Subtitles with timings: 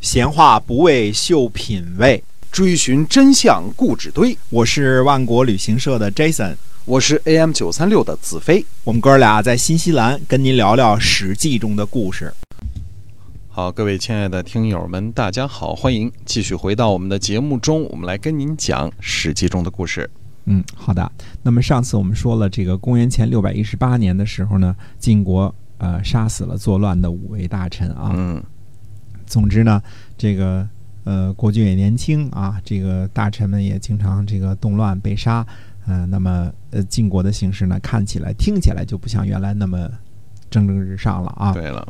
[0.00, 4.36] 闲话不为秀品味，追寻真相故纸堆。
[4.48, 8.64] 我是万国旅行社的 Jason，我是 AM 九三六的子飞。
[8.84, 12.32] 我们哥俩在新西兰跟您聊聊《史记》中的故事。
[13.48, 20.08] 好，各位亲爱的听友们，大家好，欢迎继续回到我们的节目中，我们来跟您讲《史记》中的故事。
[20.44, 21.10] 嗯，好的。
[21.42, 28.12] 那么上次我们说了，这个公元前六百一十八年的时候呢，晋国呃杀死了作乱的五位大臣啊。
[28.14, 28.40] 嗯
[29.28, 29.80] 总之呢，
[30.16, 30.66] 这个
[31.04, 35.46] 呃国君也年轻啊，这个大臣们也经常这个动乱被杀。
[35.90, 39.88] 嗯、那么呃晋国的形势呢，看起来听起来就不像原来那么
[40.50, 41.52] 蒸蒸日上了啊。
[41.54, 41.86] 对了，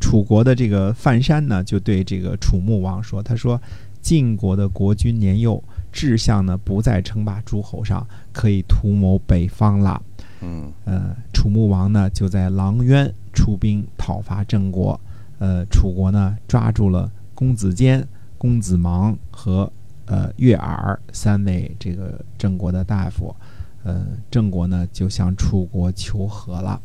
[0.00, 3.60] 楚国的这个范山呢，就对这个楚穆王说：“他说，
[4.00, 10.00] 晋国的国君年幼，志向呢不在称霸诸侯上，可以图谋北方了。
[10.40, 15.00] 嗯呃，楚穆王呢就在狼渊出兵讨伐郑国。
[15.42, 18.06] 呃，楚国呢抓住了公子坚、
[18.38, 19.68] 公子芒和
[20.06, 23.34] 呃月耳三位这个郑国的大夫。
[23.82, 26.80] 呃，郑国呢就向楚国求和了。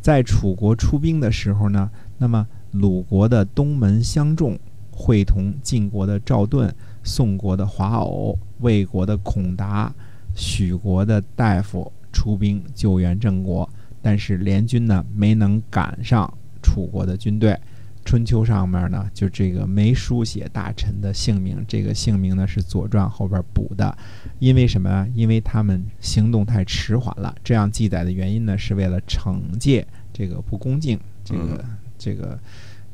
[0.00, 4.58] 在楚国出兵的时候呢，那么鲁国的东门相仲
[4.90, 9.94] 会同晋国的赵盾、宋国的华偶、魏国的孔达、
[10.34, 13.70] 许国的大夫出兵救援郑国，
[14.02, 16.28] 但是联军呢没能赶上
[16.60, 17.56] 楚国的军队。
[18.04, 23.96] 春秋上面呢，就这个没书写大臣的姓名，这个姓名呢是《左传》后边补的，
[24.38, 25.06] 因为什么呀？
[25.14, 27.34] 因为他们行动太迟缓了。
[27.44, 31.64] 这样记载的原因呢，是为了惩戒这个不恭敬，这个
[31.98, 32.38] 这个，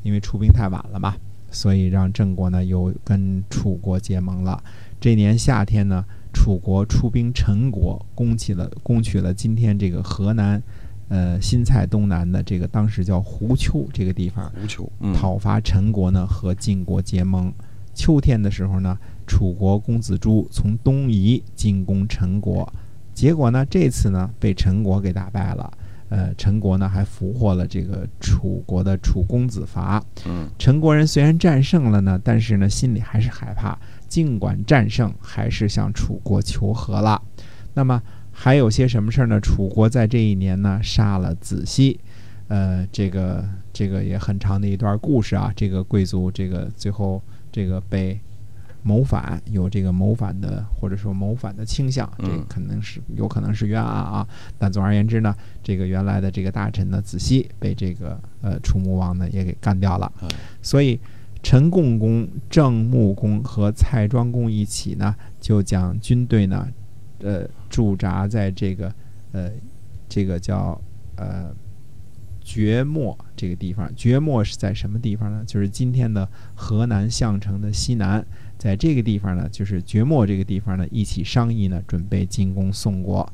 [0.03, 1.15] 因为出兵太晚了嘛，
[1.49, 4.63] 所以让郑国呢又跟楚国结盟了。
[4.99, 10.61] 这年夏天呢，楚国出兵陈国，攻起了攻取了今天这个河南，
[11.09, 14.89] 呃新蔡东南的这个当时叫胡丘这个地方，胡丘。
[14.99, 17.53] 嗯讨伐陈国呢和晋国结盟。
[17.93, 22.71] 秋天的时候呢，楚国公子朱从东夷进攻陈国，
[23.13, 25.71] 结果呢这次呢被陈国给打败了。
[26.09, 30.01] 呃，陈国呢还俘获了这个楚国的楚公子伐。
[30.25, 33.77] 嗯陈国人虽然战胜了呢，但是呢心里还是害怕，
[34.07, 37.21] 尽管战胜，还是向楚国求和了。
[37.73, 38.01] 那么
[38.39, 39.39] 还有些什么事儿呢？
[39.41, 41.99] 楚国在这一年呢杀了子西，
[42.49, 43.43] 呃，这个
[43.73, 45.51] 这个也很长的一段故事啊。
[45.55, 47.19] 这个贵族这个最后
[47.51, 48.17] 这个被
[48.83, 54.25] 谋反，有这个谋反的或者说谋反的倾向，这嗯可能是有可能是冤案啊。
[54.59, 60.13] 但总而言之呢，这个原来的这个大臣呢子西被这个呃楚穆王呢也给干掉了。
[60.21, 60.27] 哎
[60.61, 60.99] 所以
[61.41, 66.67] 陈共公、郑穆公和蔡庄公一起呢，就将军队呢，
[67.19, 68.93] 呃，驻扎在这个
[69.31, 69.51] 呃，
[70.07, 70.79] 这个叫
[71.15, 71.53] 呃
[72.41, 73.91] 绝墨这个地方。
[73.95, 75.43] 绝墨是在什么地方呢？
[75.45, 78.25] 就是今天的河南项城的西南，
[78.57, 83.27] 在这个地方呢，就是绝墨这个地方呢，一起商议呢，准备进攻宋国。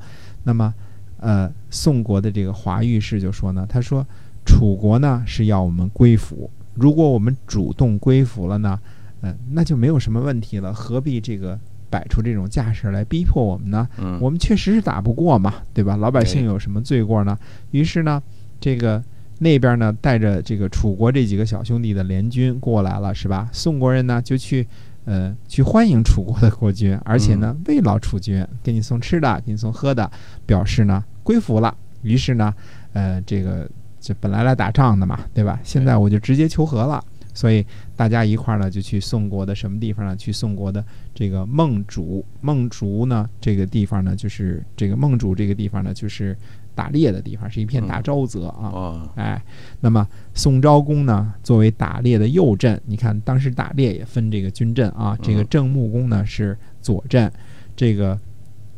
[0.43, 0.73] 那么，
[1.17, 4.05] 呃，宋国的这个华御士就说呢，他说
[4.45, 8.79] 楚国呢是要我们归服，如果我们主动归服了呢，
[9.21, 11.57] 嗯、那就没有什么问题了，何必这个
[11.93, 13.87] 摆出这种架势来逼迫我们呢？
[13.99, 15.95] 嗯，我们确实是打不过嘛，对吧？
[15.95, 17.37] 老百姓有什么罪过呢？
[17.69, 18.19] 于是呢，
[18.59, 18.99] 这个
[19.37, 23.47] 那边呢带着这个楚国这几个小兄弟的联军过来了，是吧？
[23.53, 24.65] 宋国人呢就去。
[25.05, 30.09] 呃，去欢迎楚国的国君，而且呢，慰劳楚军，给你送吃的，给你送喝的，
[30.45, 31.75] 表示呢归服了。
[32.03, 32.53] 于是呢，
[32.93, 35.59] 呃，这个这本来来打仗的嘛，对吧？
[35.61, 40.15] 现在我就直接求和了，所以大家一块儿呢就去宋国的什么地方呢？
[40.15, 40.83] 去宋国的
[41.13, 42.23] 这个孟竹。
[42.41, 46.37] 孟竹呢，这个地方呢，就是这个孟竹这个地方呢，就是
[46.75, 48.69] 打猎的地方，是一片大沼泽啊。
[48.73, 49.41] 哦，哎，
[49.81, 57.31] 那么宋昭公呢，作为打猎的右阵，你看当时打猎也分这个军阵啊，这个嗯郑穆公呢是左阵，
[57.75, 58.19] 这个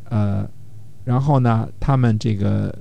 [0.10, 0.50] 呃，
[1.04, 2.74] 然后呢，他们这个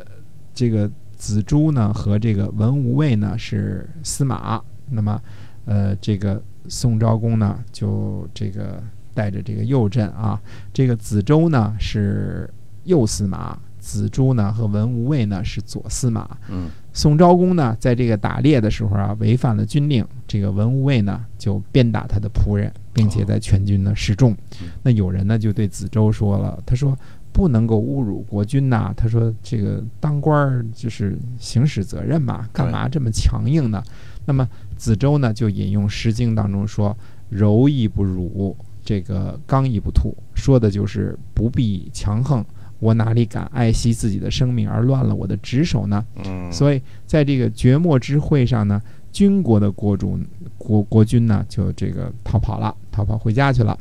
[0.53, 5.21] 这个子朱呢和这个文无畏呢是司马，那么
[5.65, 8.83] 呃，这个宋昭公呢就这个
[9.15, 10.41] 带着这个右阵啊，
[10.72, 12.49] 这个子周呢是
[12.84, 13.59] 右司马。
[13.84, 24.33] 子朱呢和文无畏呢是左司马，嗯宋昭公呢，在这个打猎的时候啊，违反了军令，这个文无畏呢就鞭打他的仆人，并且在全军呢示众
[24.63, 24.69] 嗯。
[24.83, 26.99] 那有人呢就对子周说了，他说
[27.34, 33.83] 不能够侮辱国君呐、他说这个当官儿就是行使责任嘛，干嘛这么强硬呢？
[34.25, 36.97] 那么子周呢就引用《诗经》当中说
[37.28, 42.42] ：“柔亦不辱，这个刚亦不吐”，说的就是不必强横。
[42.78, 46.04] 我哪里敢爱惜自己的生命而乱了我的职守呢？
[46.25, 50.19] 嗯，所以在这个绝末之会上呢，军国的国主
[50.57, 53.77] 国国君呢就这个逃跑了，逃跑回家去了。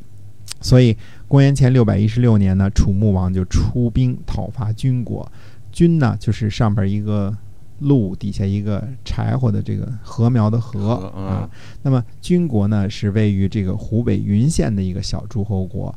[0.63, 5.31] 所以公元前六百一十六年呢，楚穆王就出兵讨伐军国。
[5.71, 7.35] 军呢就是上边一个
[7.79, 11.49] 鹿，底下一个柴火的这个禾苗的禾啊。
[11.81, 15.93] 那么军国呢是位于这个湖北云县的一个小诸侯国。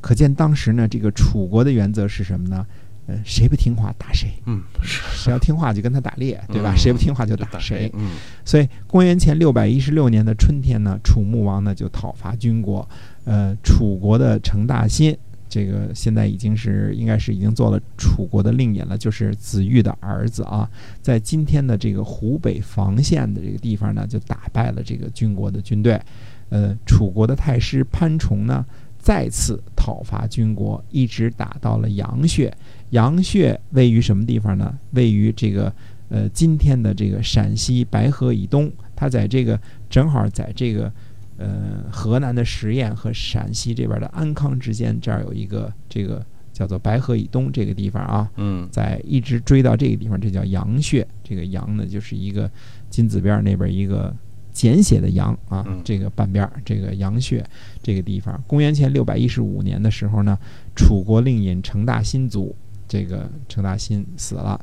[0.00, 2.64] 可见当时呢，这个楚国的原则是什么呢？
[3.06, 6.72] 呃，谁不听话打谁，嗯，是谁要听话就跟他打猎，对吧？
[6.74, 7.90] 嗯谁不听话就就打谁。
[7.94, 8.12] 嗯
[8.44, 12.88] 所以，公元前六百一十六年的春天呢，楚穆王呢就讨伐军国。
[13.24, 15.16] 呃，楚国的成大新，
[15.48, 20.68] 这个现在已经是应该是已经做了楚国的令尹了，就是子玉的儿子啊，
[21.02, 26.00] 在今天的这个湖北房县的这个地方呢，就打败了这个军国的军队。
[26.50, 28.64] 呃，楚国的太师潘崇呢，
[29.04, 32.50] 再次讨伐军国，一直打到了阳穴。
[32.88, 34.74] 阳穴位于什么地方呢？
[34.92, 35.70] 位于这个
[36.08, 39.60] 呃今天的这个陕西白河以东，它在这个
[39.90, 40.90] 正好在这个
[41.36, 46.24] 呃河南的十堰和陕西这边的安康之间，这儿有一个这个
[46.54, 51.06] 叫做白河以东这个地方啊，嗯在一直追到这个地方，这叫阳穴。
[51.22, 52.50] 这个阳呢，就是一个
[52.88, 54.16] 金字边儿那边一个
[54.54, 57.44] 简写的阳啊嗯，这个半边儿这个阳穴
[57.82, 58.42] 这个地方。
[58.46, 60.38] 公元前六百一十五年的时候呢，
[60.74, 62.54] 楚国令尹成大新卒，
[62.88, 64.58] 这个成大新死了。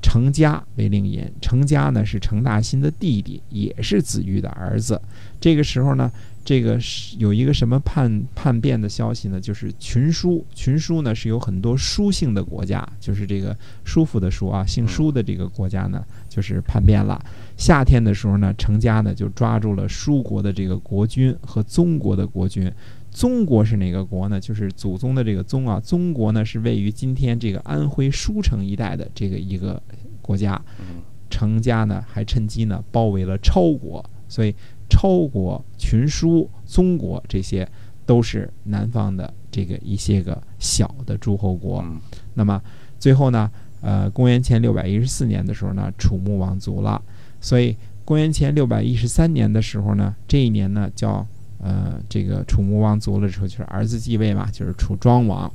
[0.00, 5.00] 成家为令尹，成家呢是成大新的弟弟，也是子玉的儿子。
[5.40, 6.10] 这个时候呢，
[6.44, 9.40] 这个是有一个什么叛叛变的消息呢？
[9.40, 17.24] 就是群书，群书呢是有很多书姓的国家，就是这个叔父的叔啊，姓舒的这个国家呢，就是叛变了。
[17.62, 22.68] 夏天的时候呢，成家呢就抓住了舒国的这个国君和宗国的国君。
[23.08, 24.40] 宗国是哪个国呢？
[24.40, 25.78] 就是祖宗的这个宗啊。
[25.78, 29.80] 宗国呢是位于今天这个安徽舒城一带的这个一个
[30.20, 30.60] 国家。
[30.80, 31.00] 嗯
[31.30, 34.52] 成家呢还趁机呢包围了超国，所以
[34.90, 37.66] 超国、群书、宗国这些
[38.04, 41.80] 都是南方的这个一些个小的诸侯国。
[41.86, 42.00] 嗯
[42.34, 42.60] 那么
[42.98, 43.48] 最后呢，
[43.80, 47.00] 呃，公元前六百一十四年的时候呢，楚穆王族了，
[47.42, 51.26] 所以公元前六百一十三年的时候呢，这一年呢叫
[51.58, 55.52] 呃这个楚穆王卒了之后，就是儿子继位嘛，就是楚庄王。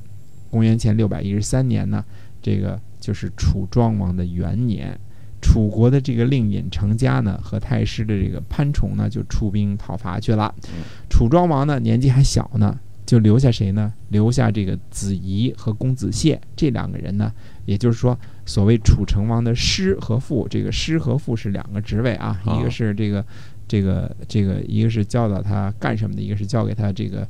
[0.52, 2.06] 公元前六百一十三年呢，
[2.42, 4.96] 这个就是楚庄王的元年。
[5.40, 10.84] 楚国的这个令尹成家呢，和太师的这个潘崇呢，就出兵讨伐去了嗯。
[11.10, 13.94] 楚庄王呢，年纪还小呢，就留下谁呢？
[14.10, 17.32] 留下这个子仪和公子燮这两个人呢，
[17.66, 18.18] 也就是说，
[18.48, 23.24] 所谓楚成王的师和父，这个师和父是两个职位啊，哦一个是这个
[23.68, 27.28] 这个这个，一个是教导他干什么的，一个是教给他这个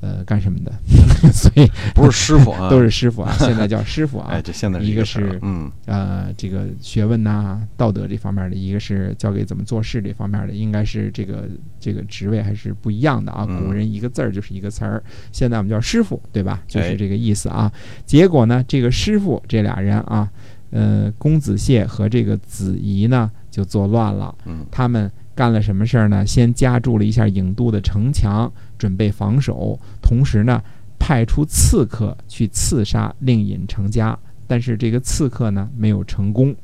[0.00, 0.72] 呃干什么的，
[1.32, 4.28] 所以 不是师傅啊，都是师傅啊，现在叫师傅啊。
[4.30, 11.48] 哎，这现在一个是嗯呃，这个学问呐、道德这方面的，一个是教给怎么做事这方面的，应该是这个
[11.80, 13.44] 这个职位还是不一样的啊。
[13.48, 15.02] 嗯古人一个字儿就是一个词儿，
[15.32, 16.62] 现在我们叫师傅，对吧？
[16.68, 17.70] 就哎是这个意思啊。
[18.06, 20.30] 结果呢，这个师傅这俩人啊，
[20.70, 24.34] 呃，公子燮和这个子仪呢就作乱了。
[24.46, 26.24] 嗯他们干了什么事儿呢？
[26.26, 30.62] 先夹住了一下郢都的城墙，准备防守，同时呢，
[30.98, 36.54] 派出刺客去刺杀令尹成家，但是这个刺客呢没有成功。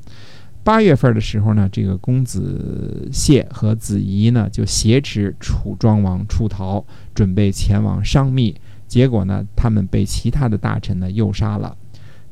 [0.63, 8.55] 八月份的时候呢，这个公子燮和子仪呢就挟持楚庄王出逃，准备前往商密。
[8.87, 11.77] 结果呢，他们被其他的大臣呢诱杀了。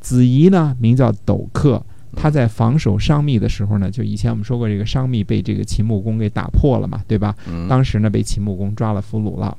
[0.04, 1.82] 子仪呢名叫斗克，
[2.14, 7.34] 他在防守商密的时候呢，就以前我们说过，这个商密被这个秦穆公给打破了嘛，对吧？
[7.48, 9.56] 嗯，当时呢被秦穆公抓了俘虏了。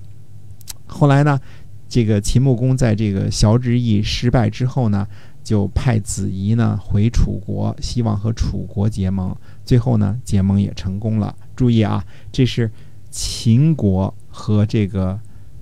[0.85, 1.39] 后来呢，
[1.89, 5.07] 这个秦穆公在这个崤之役失败之后呢，
[5.43, 9.35] 就派子仪呢回楚国，希望和楚国结盟。
[9.63, 11.35] 最后呢，结盟也成功了。
[11.55, 12.69] 注意啊，这是
[13.09, 15.19] 秦国和这个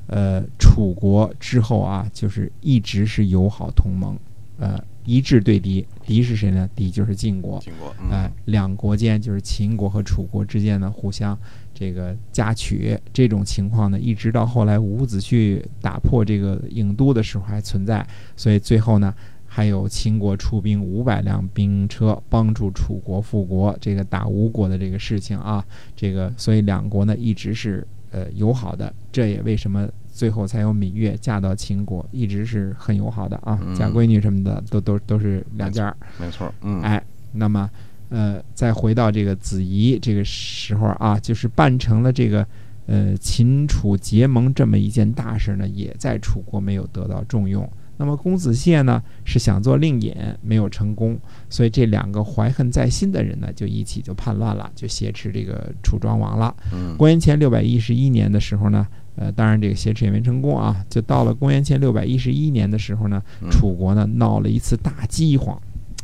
[0.08, 4.18] 呃楚国之后啊，就是一直是友好同盟，
[4.58, 5.86] 呃一致对敌。
[6.06, 6.70] 敌是谁呢？
[6.76, 7.60] 敌就是晋国。
[7.60, 11.38] 晋国哎、嗯两国间就是秦国和楚国之间呢，互相
[11.74, 18.06] 这个夹取这种情况呢，一直到后来伍子胥打破这个郢都的时候还存在，
[18.36, 19.14] 所以最后呢，
[19.46, 29.90] 还有秦国出兵五百辆兵车帮助楚国复国，这个打吴国的这个事情啊，这个所以两国呢一直是呃友好的，这也为什么。
[30.14, 35.98] 最后才有芈月嫁到秦国，一直是很友好的啊，嗯嫁闺女什么的都都都是两家儿。
[36.20, 37.68] 没错，嗯哎，那么，
[38.10, 42.48] 呃，再回到这个子仪这个时候啊，就是办成了这个
[42.86, 47.68] 呃秦楚结盟这么一件大事呢，也在楚国没有得到重用。
[47.96, 51.18] 那么公子燮呢是想做令尹，没有成功，
[51.48, 56.54] 所以这两个怀恨在心的人呢就一起就叛乱了，就挟持这个楚庄王了。
[56.72, 65.56] 嗯公元前六百一十一年的时候呢，呃，当然这个挟持也没成功啊，就到了公元前六百一十一年的时候呢，嗯楚国呢闹了一次大饥荒，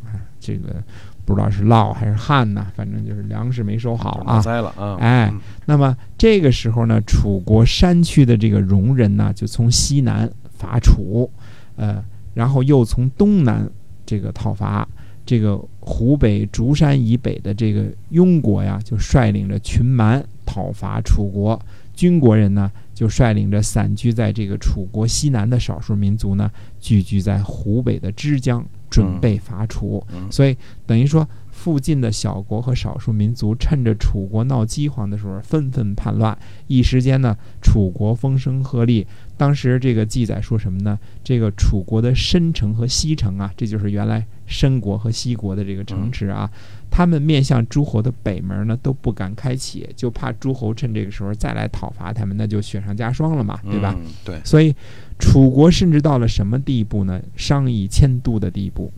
[0.04, 0.82] 啊，这个
[1.24, 4.40] 不知道是涝还是旱呐，反正就是粮食没收好啊。
[4.40, 4.96] 灾了啊！
[5.00, 11.30] 哎嗯，那么这个时候呢，楚国山区的这个戎人呢，就从西南伐楚，
[11.76, 12.02] 呃，
[12.34, 13.68] 然后又从东南
[14.06, 14.86] 这个讨伐。
[15.26, 21.56] 这个湖北竹山以北的这个庸国呀，就率领着群蛮讨伐楚国；
[21.94, 22.68] 军国人呢，
[23.00, 30.06] 就率领着散居在这个楚国西南的少数民族呢，聚居在湖北的枝江，准备伐楚。
[30.12, 30.54] 嗯所以
[30.86, 36.36] 等于说，附近的小国和少数民族趁着楚国闹饥荒的时候，纷纷叛乱。
[36.66, 39.06] 一时间呢，楚国风声鹤唳。
[39.38, 40.98] 当时这个记载说什么呢？
[41.24, 46.50] 这个楚国的申城和西城啊，这就是原来申国和西国的这个城池啊，
[46.90, 53.94] 他们面向诸侯的北门呢都不敢开启，就怕诸侯趁这个时候再来讨伐他们，那就雪上加霜了嘛，对吧？
[53.96, 54.06] 嗯？
[54.24, 54.74] 对，所以，
[55.18, 57.22] 楚国甚至到了什么地步呢？
[57.36, 58.92] 商议迁都的地步。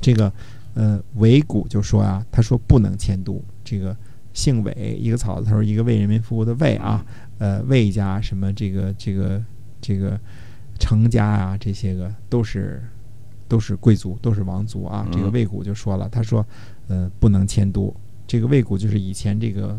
[0.00, 0.32] 这个，
[0.74, 3.42] 呃，韦谷就说啊，他说不能迁都。
[3.62, 3.96] 这个
[4.32, 7.04] 姓韦，一个草字头，一个为人民服务的为啊，
[7.38, 9.42] 呃，魏家什么这个这个
[9.80, 10.18] 这个
[10.78, 12.82] 程家啊，这些个都是
[13.48, 15.06] 都是贵族，都是王族啊。
[15.10, 16.46] 这个嗯魏谷就说了，他说，
[16.88, 17.94] 呃，不能迁都。
[18.26, 19.78] 这个魏谷就是以前这个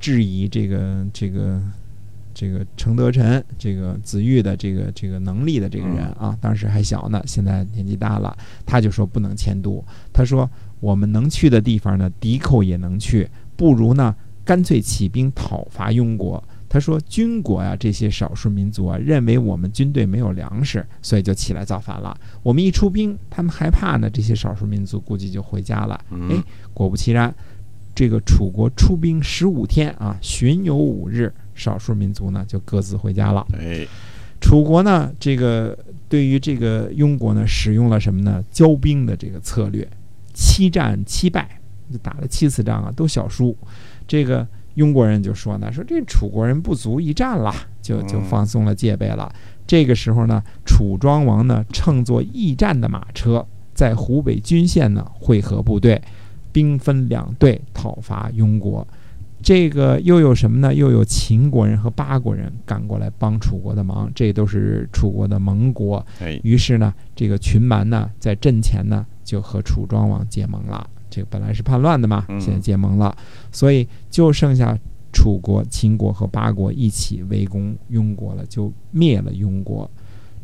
[0.00, 1.60] 质疑这个这个
[2.32, 9.84] 这个程德臣这个子玉的这个这个能力的这个人啊，当时还小呢，现在年纪大了，他就说不能迁都。
[10.12, 10.48] 他说
[10.80, 14.14] 我们能去的地方呢，敌寇也能去，不如呢
[14.44, 16.42] 干脆起兵讨伐庸国。
[16.68, 22.14] 他说军国呀、这些少数民族啊，认为我们军队没有粮食，所以就起来造反了。
[22.42, 25.98] 我们一出兵，他们害怕呢，这些少数民族估计就回家了。
[26.10, 26.44] 嗯哎，
[26.74, 27.34] 果不其然，
[27.94, 33.46] 这个楚国出兵十五天啊，巡游五日，少数民族呢就各自回家了。
[33.58, 33.86] 哎，
[34.40, 35.76] 楚国呢，这个
[36.08, 38.44] 对于这个庸国呢，使用了什么呢？
[38.52, 39.88] 骄兵的这个策略，
[40.34, 41.58] 七战七败，
[41.90, 43.56] 就打了七次仗啊，都小输。
[44.06, 44.46] 这个
[44.76, 49.32] 庸国人就说呢，说这楚国人不足一战了，就就嗯放松了戒备了。
[49.66, 53.44] 这个时候呢，楚庄王呢乘坐驿站的马车，
[53.74, 56.00] 在湖北均县呢会合部队，
[56.52, 58.86] 兵分两队讨伐庸国。
[59.40, 60.74] 这个又有什么呢？
[60.74, 66.04] 又有秦国人和八国人赶过来帮楚国的忙，这都是楚国的盟国。
[66.20, 70.88] 哎，于是呢，这个群蛮呢，在阵前呢就和楚庄王结盟了。
[71.10, 73.16] 这个本来是叛乱的嘛，嗯现在结盟了，
[73.50, 74.76] 所以就剩下
[75.12, 79.90] 楚国、秦国和八国一起围攻庸国了，就灭了庸国。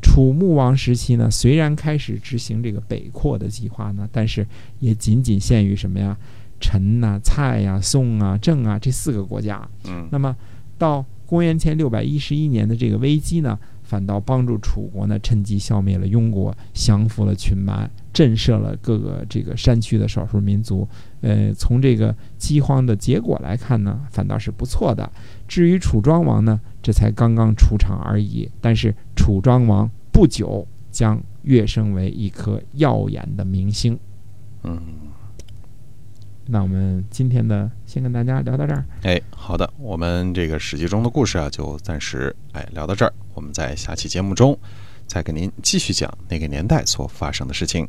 [0.02, 4.46] 楚穆王时期呢，虽然开始执行这个北扩的计划呢，但是
[4.80, 6.16] 也仅仅限于什么呀？
[6.60, 9.66] 陈呐、蔡呀、宋啊、郑啊这四个国家。
[9.86, 10.34] 嗯那么
[10.78, 13.58] 到公元前六百一十一年的这个危机呢，
[13.94, 20.84] 反倒帮助楚国呢趁机消灭了庸国，降服了群蛮，震慑了各个这个山区的少数民族。
[21.20, 25.08] 呃，从这个饥荒的结果来看呢，反倒是不错的。
[25.46, 28.50] 至于楚庄王呢，这才刚刚出场而已。
[28.60, 33.96] 但是楚庄王不久将跃升为一颗耀眼的明星。
[34.64, 34.76] 嗯，
[36.46, 38.84] 那我们今天的先跟大家聊到这儿。
[39.02, 43.12] 哎，好的，我们这个史记中的故事啊，就暂时哎聊到这儿。
[43.32, 44.58] 我们在下期节目中
[45.06, 47.88] 再给您继续讲那个年代所发生的事情。